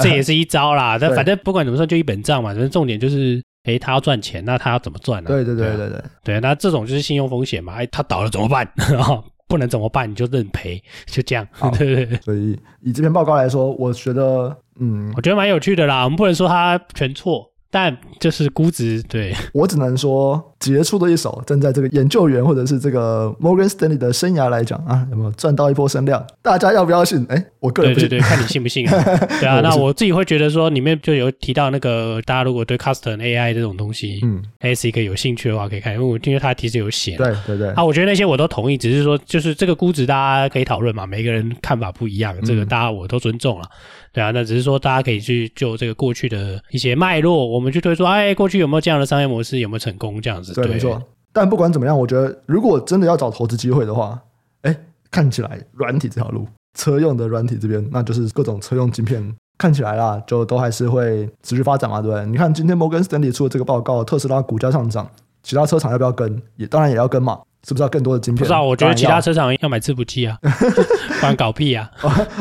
[0.01, 0.97] 这也是一招啦。
[1.01, 2.49] 但反正不管怎么说，就一本账嘛。
[2.49, 3.41] 反正重点就是。
[3.63, 5.29] 诶，他要赚钱，那他要怎么赚呢？
[5.29, 7.75] 对对对对对对，对，那这种就是信用风险嘛。
[7.75, 8.69] 诶，他倒了怎么办？
[9.47, 10.09] 不能怎么办？
[10.09, 11.47] 你就认赔， 就这样。
[11.77, 12.17] 对对对。
[12.21, 16.03] 所以以这篇报告来说，我觉得，嗯，我觉得蛮有趣的啦。
[16.03, 17.52] 我们不能说他全错。
[17.73, 26.23] 但就是估值，对，我只能说杰出的一手，站在这个研究员或者是这个 Morgan Stanley 的生涯来讲啊，有没有赚到一波声量？
[26.43, 27.25] 大家要不要信？
[27.29, 29.03] 哎，我个人不信，对对对，看你信不信啊。
[29.41, 37.71] 对啊，那我自己会觉得说，里面就有提到那个，大家如果对 Custom AI 这种东西，嗯，ASIC 有兴趣的话，可以看，因为我因为他其实有写，对对对。
[37.71, 43.65] 啊，我觉得那些我都同意，只是说就是这个估值大家可以讨论嘛，每个人看法不一样，这个大家我都尊重了。
[44.13, 50.53] 对啊，那只是说大家可以去就这个过去的一些脉络，我们去推说，哎，过去有没有这样的商业模式，有没有成功这样子？
[50.53, 51.01] 对，没错。
[51.33, 54.21] 但不管怎么样，我觉得如果真的要找投资机会的话，
[54.61, 54.77] 哎，
[55.09, 56.47] 看起来软体这条路，
[56.77, 62.23] 车用的软体这边，那就是各种车用晶片，看起来啦，就都还是会持续发展嘛，对不对？
[62.27, 65.09] 你看今天摩根斯丹利出的这个报告，特斯拉股价上涨，
[65.41, 66.39] 其他车厂要不要跟？
[66.55, 67.39] 也当然也要跟嘛。
[67.67, 68.39] 是不是要更多的晶片？
[68.39, 71.89] 不知道，我觉得其他车厂要买伺服器啊， 不然搞屁啊！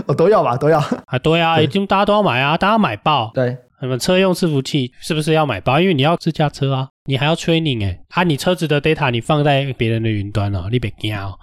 [0.06, 3.30] 哦，都要吧，都要啊，对啊，已经大家都要买啊，大家买爆。
[3.34, 5.80] 对，什么车用伺服器是不是要买爆？
[5.80, 11.38] 因为你要自驾车啊，你还要 training 哎，啊，你车子的 data 你放在别人的云端哦，你别惊哦，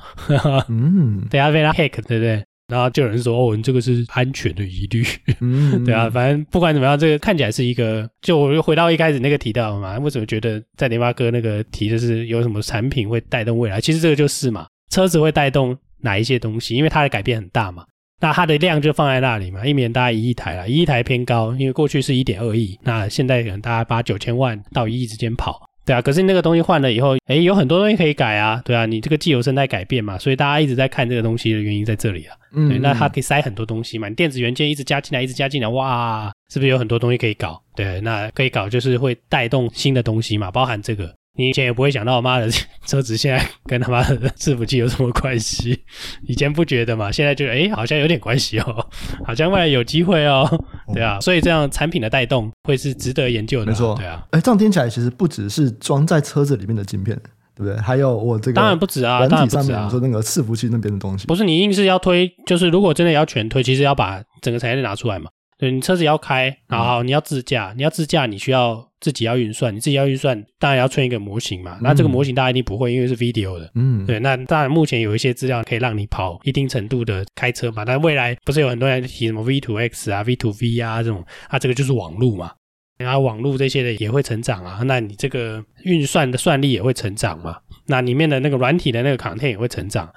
[0.67, 2.43] 嗯， 等下被他 hack 对不对？
[2.69, 5.03] 然后就有人说：“哦，你这个是安全的疑虑。
[5.41, 8.09] 嗯”对啊，反正不管怎么样，这个看起来是一个。
[8.21, 13.81] 就我又回到一开始那个提到嘛，为什么觉得在联发科那个提的是有什么产品会带动未来？
[13.81, 16.75] 其实这个就是嘛，车子会带动哪一些东西？
[16.75, 17.83] 因为它的改变很大嘛，
[18.19, 25.68] 那它的量就放在那里嘛，一年大概一亿台了，一亿台偏高，因为过去是一点二亿，那现在可能大概八九千万到一亿之间跑。
[25.89, 28.61] 对啊，可是那个东西换了以后，哎，有很多东西可以改啊。
[28.63, 32.35] 对啊，你这个既有生态改变嘛，所以大家一直在看这个东西的原因在这里啊。
[32.53, 37.59] 嗯，对，那它可以塞很多东西嘛，你电子元件一直加进来，一直加进来，哇，是不是有很多东西可以搞？
[37.75, 41.11] 对，那可以搞就是会带动新的东西嘛，包含这个。
[41.35, 42.49] 你以前也不会想到，妈的，
[42.85, 45.79] 车子现在跟他妈的 伺服器有什么关系？
[46.27, 48.85] 以前不觉得嘛，现在就诶好像有点关系哦，
[49.25, 50.45] 好像未来有机会哦，
[50.93, 57.15] 对啊，所以这样产品的带动会是值得研究的，没错，对啊，诶这样听起来其实不只是装在车子里面的晶片，
[57.55, 57.77] 对不对？
[57.77, 65.29] 还有我这个，当然不止啊，当然不止啊，说那个伺服器那边的东西，不是你硬是要推，就是如果真的要全推，其实要把整个产业链拿出来嘛。
[65.59, 71.77] 对，你车子要开，然后你要自驾，你要自驾，你需要自己要运算，你自己要运算，当然要存一个模型嘛。
[71.81, 73.69] 那这个模型大家一定不会，因为是 video 的。
[73.75, 77.83] 嗯，对，那当然目前有一些资料可以让你跑一定程度的开车嘛。
[77.83, 82.53] 但未来不是有很多人提什么 V2X 啊、V2V 啊这种，啊这个就是网路嘛。
[82.97, 90.09] 然后网路这些的也会成长啊，那你这个运算的算力也会成长嘛，那里面的那个软体的那个 content 也会成长。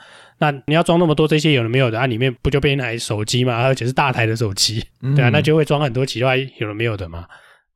[0.43, 3.63] 那你要装那么多这些有的没有的啊，里面不就变一台手机嘛？
[3.63, 7.25] 而且是大台的手机，对啊，那就会装很多奇怪有的没有的嘛，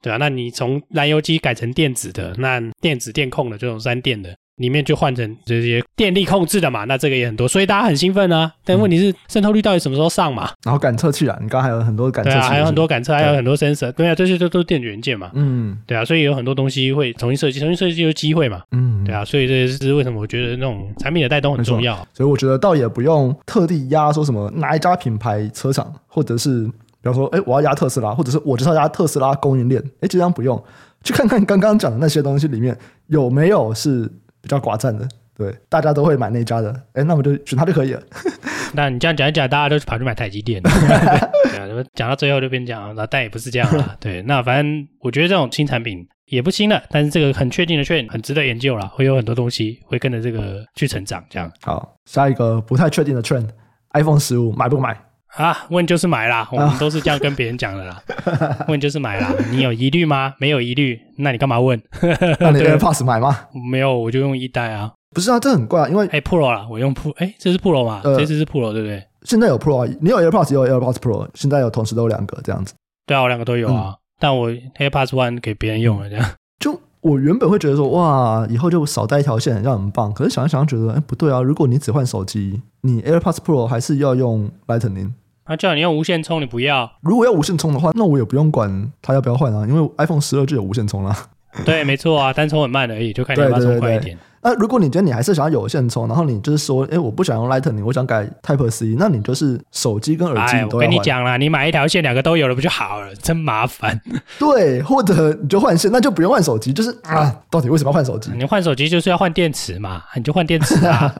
[0.02, 4.36] 对啊，那你从燃油机改成电子的，那电子电控的这种三电的。
[4.56, 8.50] 里面就换成这些电力控制的嘛，那这个也很多，所以大家很兴奋啊。
[8.64, 10.50] 但问题是渗透率到底什么时候上嘛？
[10.64, 15.30] 然后感测器啊，你刚刚还有很多感测器，对啊，还有很多感测，还有很多 sensor，对啊，这些都都是电子元件嘛。
[15.34, 18.62] 嗯，对啊，所以有很多东西会重新设计，重新设计就是机会嘛。
[18.72, 21.96] 嗯，对啊，所以这是为什么我觉得那种产品的带动很重要。
[22.14, 30.60] 所以我觉得倒也不用特地压说什么哪一家品牌车厂，或者是比方说，哎，我要压特斯拉，或者是我就是要压特斯拉供应链，哎，这张不用，
[31.04, 32.76] 去看看刚刚讲的那些东西里面
[33.08, 34.10] 有没有是
[34.46, 35.06] 比较寡占的。
[35.36, 38.00] 对，大家都会买那家的，哎，那我就选它就可以了。
[38.72, 40.62] 那你这样讲一讲，大家都跑去买台积电。
[40.64, 43.96] 对啊，讲到最后就变讲了，但也不是这样了。
[44.00, 51.22] 对，那反正我觉得这种新产品也不新了，但是这个很确定的券很值得研究了，会有很多东西会跟着这个去成长。
[51.28, 51.52] 这样。
[51.60, 54.96] 好，下一个不太确定的 trend，iPhone 十五买不买？
[55.36, 58.02] 啊，问就是买啦，我们都是这样跟别人讲的啦。
[58.68, 60.34] 问就是买啦，你有疑虑吗？
[60.38, 61.80] 没有疑虑，那你干嘛问？
[62.40, 63.38] 那你 AirPods 买吗？
[63.70, 64.92] 没有，我就用一代啊。
[65.14, 68.00] 不是啊，这很怪啊，因为哎、欸、Pro 啦，我用 Pro，哎，这是 Pro 嘛？
[68.04, 69.02] 呃、这次是 Pro 对不对？
[69.22, 72.74] 现在有 Pro 啊，你有 AirPods 也有 AirPods Pro，现在有同时都有两个这样子。
[73.06, 76.30] 对啊，我两个都有啊，嗯、但我 AirPods One 给别人用了这样。
[76.58, 80.12] 就我原本会觉得说，哇，以后就少带一条线，这样很棒。
[80.12, 85.12] 可是想一想，觉得哎不对啊，如果你只换手机，你 AirPods Pro 还是要用 Lightning。
[85.46, 86.90] 他叫你用无线充，你不要。
[87.00, 91.16] 如果要无线充的话，那我也不用管他要不要换啊，因为 iPhone 十二就有无线充了。
[91.64, 94.18] 对，没错啊，单充很慢而已，就看你要不要充快一点。
[94.46, 100.74] 那如果你觉得你还是想要有线充，然后你就是说，哎，我不想用 Lightning，我想改 Type C，那你就是手机跟耳机都要换。
[100.74, 103.12] 我跟你讲啦，你买一条线，两个都有了不就好了？
[103.16, 104.00] 真麻烦。
[104.38, 108.30] 对，或者你就换线，那就不用换手机，就是啊，到底为什么要换手机？
[108.38, 111.12] 你换手机就是要换电池嘛，你就换电池啊。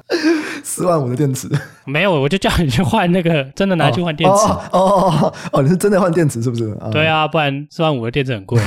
[0.62, 1.48] 四万五的电池？
[1.86, 4.36] 没有，我就叫你去换那个，真的拿去换电池。
[4.36, 6.76] 哦哦哦哦，你是真的换电池是不是？
[6.92, 8.60] 对啊，不然四万五的电池很贵。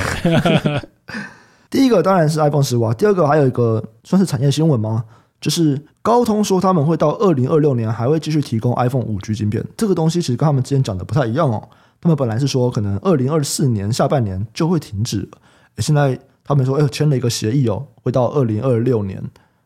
[1.70, 5.04] 第一个当然是 iPhone 十五啊，第二个还有一个算是产业新闻吗？
[5.40, 11.66] 就是高通说他们会到二零二六年还会继续提供 iPhone 五 G 晶片，这个东西其实跟他们之前讲的不太一样哦。
[12.00, 15.28] 他们本来是说可能二零二四年下半年就会停止，
[15.78, 19.22] 现在他们说哎签了一个协议哦，会到二零二六年，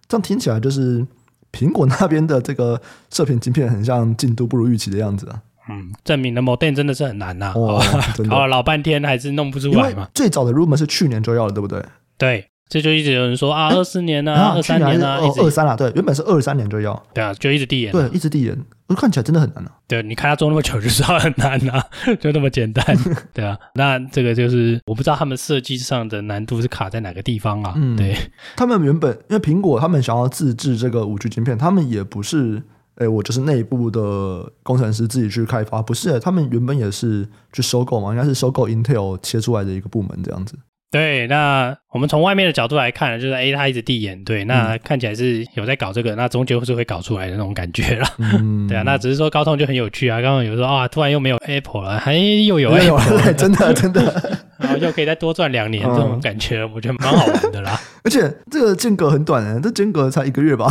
[0.06, 1.04] 这样听起来就是
[1.50, 5.40] 苹果那边的这个射频晶片很像进度不如预期的样子啊。
[5.68, 7.82] 嗯，证明的 modem 真的是很难呐、啊，哦，
[8.28, 10.08] 搞了老半天还是弄不出来嘛。
[10.14, 11.82] 最早的 rumor 是去年就要了，对不对？
[12.18, 18.56] 对，这就一直有人说啊，二四年啊，二三年啊，二三啊，对，原本是二三年就要，对啊，就一直递延，对，一直递延，
[18.88, 19.72] 我看起来真的很难啊。
[19.88, 21.82] 对，你看他做那么久就知道很难啊，
[22.20, 22.84] 就那么简单，
[23.32, 23.58] 对啊。
[23.74, 27.72] 那这个就是我不知道他们设计上的难度是卡在哪个地方啊？
[27.76, 28.14] 嗯，对，
[28.54, 32.62] 他们原本因为苹果他们想要自制这个五 G 芯片，他们也不是。
[32.96, 40.56] 哎，我就是内部的工程师自己去开发，不是，他们原本也是去收购嘛，应该是收购 Intel 切出来的一个部门这样子。
[40.90, 48.06] 对，那我们从外面的角度来看，就是 A 他一直递延，对，那看起来是有在搞这个，那终究是会搞出来的那种感觉了。
[48.18, 54.02] 嗯， 对啊，那只是说高通就很有趣啊，刚刚有时候啊，突然又没有 Apple 了，还又有 Apple，真的 真的，
[54.58, 57.80] 然后又可以再多赚两年，这种感觉我觉得蛮好玩的啦。
[58.02, 60.66] 而且这个间隔很短诶，这间隔才一个月吧？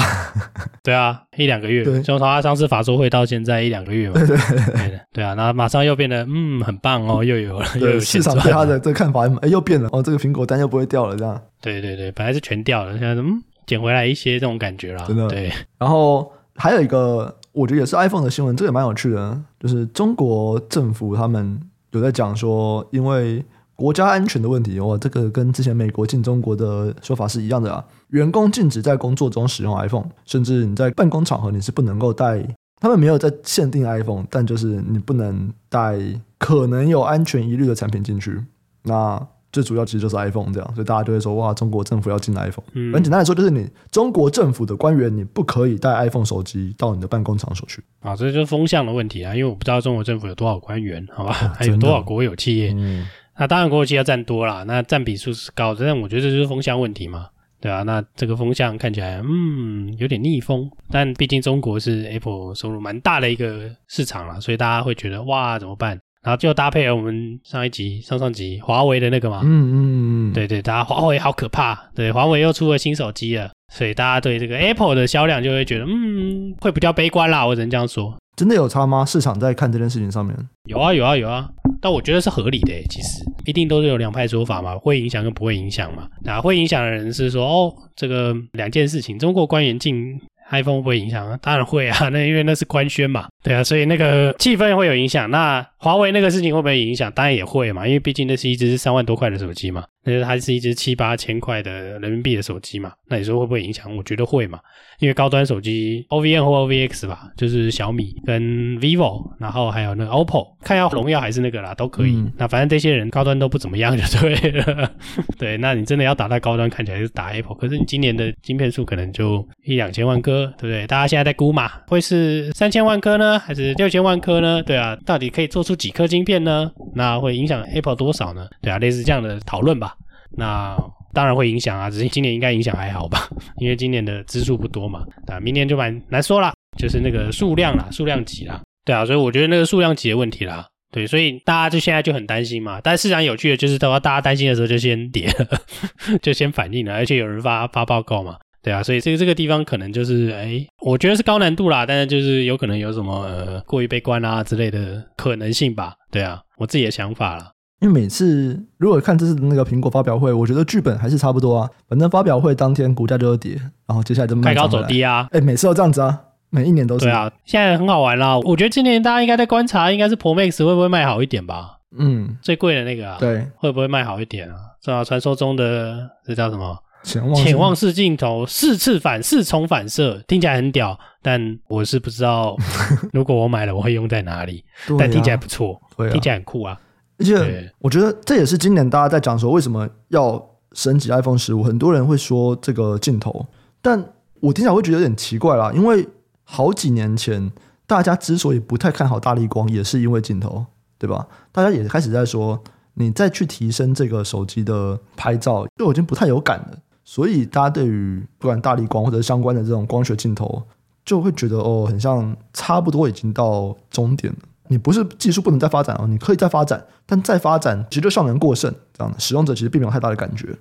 [0.84, 4.16] 对啊，一两个月，从从他上次法说会到现在一两个月嘛。
[4.16, 11.42] 对对对，对啊，那马上又变得嗯很棒哦，又有了，又有市场对他的这个看法，哎又变了哦，这个苹果单又不会掉了这样。
[11.62, 15.04] 对对对，本来是全掉了，现在嗯捡回来一些这种感觉啦。
[15.08, 15.52] 真的对。
[15.78, 21.60] 然后还有一个，我觉得也是 iPhone 的新闻，这个也蛮有趣的，就是中国政府他们
[21.92, 23.44] 有在讲说，因为。
[23.76, 27.84] 国家安全的问题，哇，这个跟之前美国禁中国的说法是一样的啊。
[28.10, 32.46] 员工禁止在工作中使用 iPhone，甚至你在办公场合你是不能够带。
[32.80, 35.98] 他们没有在限定 iPhone，但就是你不能带
[36.38, 38.40] 可能有安全疑虑的产品进去。
[38.84, 39.20] 那
[39.54, 42.66] 最主要其实就是 iPhone 这样，所以大家就会说哇，中国政府要禁 iPhone。
[42.74, 47.82] 嗯，很简单来说，就是你中国政府的官员你不可以带 iPhone 手机到你的办公场所去。
[48.02, 52.74] 啊，这就是风向的问题啊，因为我不知道中国政府有多少官员，好吧，还有多少国有企业。
[52.76, 53.08] 嗯。
[53.36, 57.28] 那当然，国有企业要占多啦，那占比数是高的，但我觉得这就是风向问题嘛，
[57.60, 66.00] 对啊，那这个风向看起来，嗯，有点逆风，但毕竟中国是 Apple 收入蛮大的一个市场啦，所以大家会觉得哇，怎么办？
[66.24, 78.16] 然后就搭配了我们上一集、上上集华为的那个嘛，嗯嗯嗯，对对，大家华为好可怕，对，华为又出了新手机了，所以大家对这个 Apple 的销量就会觉得，嗯，会比较悲观啦，我只能这样说。
[78.36, 79.06] 真的有差吗？
[79.06, 80.36] 市场在看这件事情上面，
[80.68, 81.48] 有啊有啊有啊。
[81.80, 86.08] 但我觉得是合理的，其实一定都是有两派说法嘛，会影响跟不会影响嘛。
[86.24, 91.38] 那会影响的人是说，哦，这个两件事情，中国官员进 iPhone 会不会影响啊？
[91.42, 95.30] 当然会啊，那因为那是官宣嘛，对啊，所以那个气氛会有影响。
[95.30, 97.12] 那华为那个事情会不会影响？
[97.12, 102.94] 当然也会嘛，因为毕竟那是一支三万多块的手机嘛，那就是它是一只七八千块的人民币的手机嘛。
[103.10, 103.94] 那你说会不会影响？
[103.98, 104.60] 我觉得会嘛。
[105.00, 108.42] 因为高端手机 OVN 或 OVX 吧，就是小米跟
[108.80, 112.12] vivo，然后还有那个 OPPO，看要荣耀还是那个啦，都可以。
[112.16, 114.90] 嗯、那反正这些人高端都不怎么样就对了。
[115.38, 120.88] 对，那你真的要打到高端，看起来是打 Apple，可是你今年的晶片数可能就一两千万颗，对不对？
[120.88, 124.62] 大家现在在估嘛，会是三千万颗呢，还是六千万颗呢？
[124.64, 126.72] 对啊，到底可以做出几颗晶片呢？
[126.96, 128.48] 那会影响 Apple 多少呢？
[128.62, 129.96] 对啊，类似这样的讨论吧。
[130.38, 130.78] 那。
[131.16, 133.30] 当然会影响啊，只是今年应该影响还好吧，
[133.62, 145.30] 因为今年的支数不多嘛，啊，明年就蛮难说啦，就是那个数量啦，数量级啦，对啊，所以我觉得那个数量级的问题啦，对，所以大家就现在就很担心嘛，但市场有趣的就是，等到大家担心的时候就先跌，
[146.20, 157.52] 就先反应了，而且有人发发报告嘛，对啊，所以这个这个地方可能就是，哎，我觉得是高难度啦，但是就是有可能有什么呃过于悲观啊之类的可能性吧，对啊，我自己的想法啦。
[157.82, 161.70] 因为每次如果看这次那个苹果发表会，我觉得剧本还是差不多啊。
[161.90, 165.28] 反正发表会当天股价就跌，然后接下来就开高走低啊。
[165.32, 166.18] 哎，每次都这样子啊，
[166.50, 167.04] 每一年都是。
[167.04, 168.40] 对啊，现在很好玩啦。
[168.40, 171.80] 我觉得今年大家应该在观察，应该是 Pro Max 会不会卖好一点吧？
[172.00, 174.56] 嗯，最贵的那个啊，对，会不会卖好一点啊？
[174.82, 176.78] 正好传说中的这叫什么？
[177.04, 182.58] 潜望潜望式镜头，四次反四重反射，听起来很屌，但我是不知道
[183.12, 184.64] 如果我买了我会用在哪里。
[184.88, 186.80] 啊、但听起来不错，啊、听起来很酷啊。
[187.20, 193.46] 而且我觉得这也是今年大家在讲说为什么要升级 iPhone 十五，很多人会说这个镜头，
[193.82, 194.04] 但
[194.40, 196.08] 我听起来会觉得有点奇怪啦，因为
[196.44, 197.52] 好几年前
[197.86, 200.66] 大家之所以不太看好大力光，也是因为镜头，
[200.98, 201.28] 对吧？
[201.52, 202.62] 大家也开始在说，
[202.96, 210.64] 你再去提升这个手机的拍照，就已经不太有感了，所以大家对于不管大力光或者相关的这种光学镜头，
[211.06, 214.40] 就会觉得哦，很像差不多已经到终点了。
[214.70, 220.58] 你不是技术不能再发展哦，你可以再发展，但再发展其实就效能过剩，这样的使用者其实并没有太大的感觉。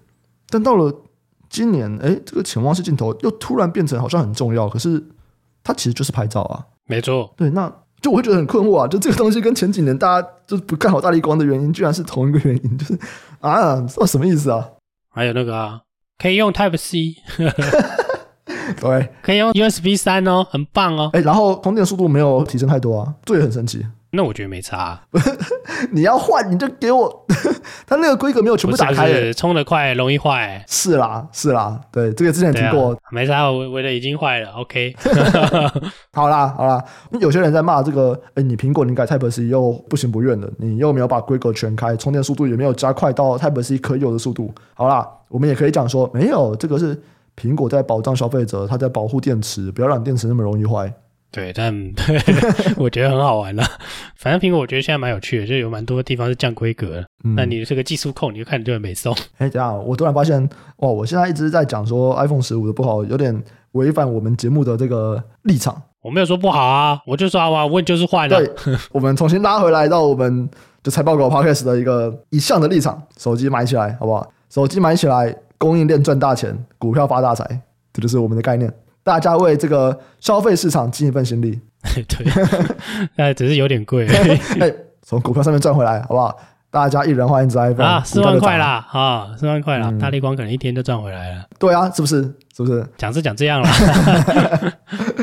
[0.50, 0.92] 但到了
[1.48, 5.02] 今年，哎，这个潜望式镜头又突然变成好像很重要，可是
[5.62, 6.66] 它其实就是拍照啊。
[6.86, 12.98] 没错，对，那就我会觉得很困惑啊，就这个东西跟前几年大家就是不看好大力光的原因，居然是同一个原因，就是
[13.40, 14.68] 啊，这什么意思啊？
[15.08, 15.80] 还有那个啊，
[16.22, 17.16] 可以用 Type C。
[18.80, 21.10] 对，可以用 USB 三哦，很棒哦。
[21.12, 23.84] 哎，然后充电速度没有提升太多啊，这也很神奇。
[24.12, 25.02] 那我觉得没差啊。
[25.90, 27.26] 你要换你就给我，
[27.86, 30.64] 它那个规格没有全部打开，是充得快容易坏。
[30.68, 32.96] 是啦，是啦，对，这个之前听过。
[33.10, 34.50] 没差，我我的已经坏了。
[34.52, 34.94] OK，
[36.12, 36.82] 好啦好啦，
[37.20, 44.52] 有些人在骂这个，哎，你苹果你改 Type C 又不情不愿的，你又没有把规格全开，充电速度也没有加快到 Type C 可有的速度。
[44.74, 47.02] 好啦，我们也可以讲说，没有这个是。
[47.34, 50.92] 苹果在保障消费者，它在保护电池，不要让电池那么容易坏。
[51.32, 51.74] 对，但
[52.76, 53.66] 我觉得很好玩啦。
[54.14, 57.02] 反正苹果我觉得现在蛮有趣的，就有蛮多地方是降规格。
[57.24, 59.16] 嗯、那你这个技术控，你就看就很美送。
[59.38, 60.88] 哎，这样，我突然发现，哇！
[60.88, 63.42] 我现在一直在讲说 iPhone 十五的不好，有点
[63.72, 65.80] 违反我们节目的这个立场。
[66.02, 68.38] 我没有说不好啊，我就说啊，我问就是坏了。
[68.38, 68.50] 对，
[68.92, 70.48] 我们重新拉回来到我们
[70.82, 74.30] 就财报狗 Podcast 的一个一向的立场，手机买起来好不好？
[74.50, 75.34] 手机买起来。
[75.62, 77.44] 供应链赚大钱，股票发大财，
[77.92, 78.68] 这就是我们的概念。
[79.02, 81.60] 大家为这个消费市场尽一份心力。
[82.08, 82.26] 对，
[83.16, 84.06] 那，只是有点贵。
[84.60, 86.36] 哎，从股票上面赚回来，好不好？
[86.70, 89.88] 大家一人换一只 iPhone 啊，四万块啦，啊，四万块啦。
[89.90, 91.44] 嗯、大立光可能一天就赚回来了。
[91.58, 92.22] 对啊，是不是？
[92.56, 92.86] 是不是？
[92.96, 93.68] 讲是讲这样了。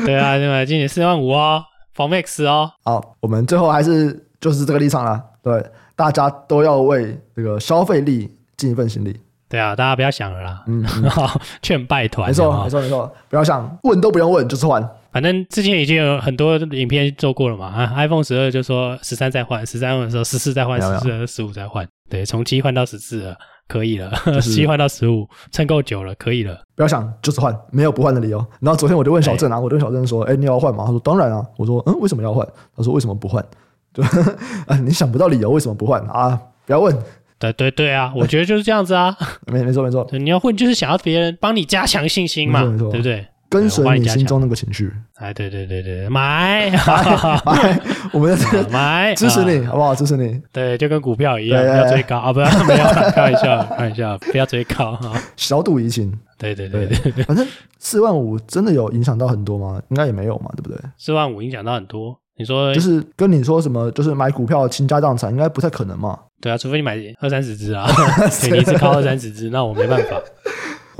[0.04, 0.64] 对啊，对吧？
[0.64, 1.64] 今年四万五哦
[1.96, 2.70] ，Pro Max 哦。
[2.84, 5.20] 好，我们最后还是就是这个立场了。
[5.42, 5.64] 对，
[5.96, 9.18] 大家都要为这个消费力尽一份心力。
[9.50, 10.82] 对啊，大家不要想了啦，嗯，
[11.60, 14.80] 劝败团，没错，没错，没错，不要想，问都不用问，就是换。
[15.12, 23.36] 反正之前已经有很多影片做过了嘛，啊，iPhone 十二就说十三再换，十三换的时候十四再换，十四、十五再换，对，从七换到十四了，
[23.66, 26.62] 可以了， 七换到十五，撑够久了，可以了。
[26.76, 28.38] 不要想，就是换，没有不换的理由。
[28.60, 30.84] 然后昨天我就问小郑啊，我就问小郑说，哎，你要换吗？
[30.86, 31.44] 他说当然啊。
[31.56, 32.46] 我说，嗯，为什么要换？
[32.76, 33.44] 他说为什么不换？
[33.92, 34.00] 就
[34.70, 36.40] 啊，你想不到理由，为什么不换啊？
[36.66, 36.96] 不要问。
[37.40, 39.16] 对对对啊，我觉得就是这样子啊，
[39.50, 43.26] 没没错没错，你要混就是想要别人帮你加强信心嘛，对不对？
[43.48, 47.80] 跟随你心中那个情绪，哎，对对对对，买买，
[48.14, 49.92] 我们在买， 支持你好不好？
[49.92, 57.44] 支持你，对，就跟股票一样，不要追高啊，不要没有开玩笑，开玩笑，不要追高哈，小赌怡情，对对对对对，反正
[57.80, 59.82] 四万五真的有影响到很多吗？
[59.88, 60.78] 应该也没有嘛，对不对？
[60.96, 62.16] 四万五影响到很多。
[62.40, 66.18] 你说就是跟你说什么，就是买股票倾家荡产，应该不太可能嘛？
[66.40, 67.86] 对啊，除非你买二三十只啊，
[68.40, 70.18] 对，你一次靠二三十只，那我没办法。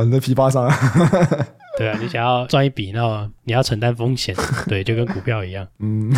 [0.04, 0.70] 你在批发商。
[1.78, 4.36] 对啊，你想要赚一笔，那你要承担风险，
[4.68, 5.66] 对，就跟股票一样。
[5.78, 6.12] 嗯，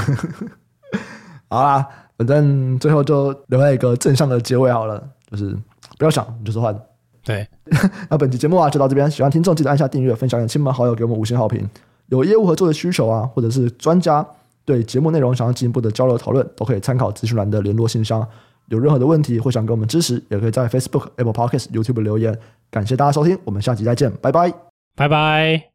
[1.49, 1.87] 好啦，
[2.19, 5.01] 反正最后就留下一个正向的结尾好了，
[5.31, 5.57] 就是
[5.99, 6.77] 不要想，你就是换。
[7.25, 7.47] 对，
[8.11, 11.69] 那本期节目啊就到这边，喜欢听众记得按下订阅，分享给亲朋好友，给我们五星好评。
[12.09, 14.27] 有业务合作的需求啊，或者是专家
[14.65, 18.27] 对节目内容想要进一步的交流讨论，都可以参考资讯栏的联络信箱。
[18.69, 22.39] 有任何的问题或想给我们支持，也可以在 Facebook、Apple Podcasts、YouTube 留言。
[22.71, 24.53] 感谢大家收听，我们下期再见，拜拜，
[24.97, 25.72] 拜拜。